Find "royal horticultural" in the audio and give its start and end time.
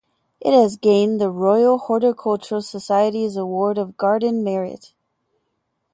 1.29-2.63